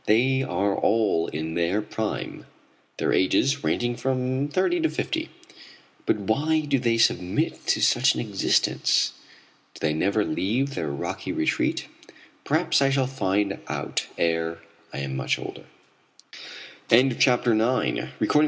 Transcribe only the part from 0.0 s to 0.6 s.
They